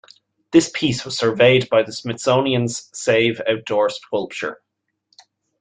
This 0.51 0.71
piece 0.73 1.05
was 1.05 1.15
surveyed 1.15 1.69
by 1.69 1.83
the 1.83 1.91
Smithsonian's 1.91 2.89
Save 2.91 3.39
Outdoor 3.47 3.87
Sculpture! 3.91 4.59